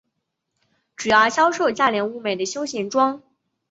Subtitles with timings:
[0.97, 3.21] 主要销售价廉物美的休闲装。